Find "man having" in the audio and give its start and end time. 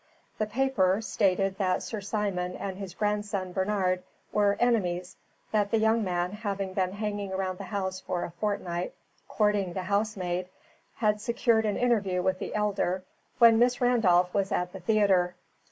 6.03-6.73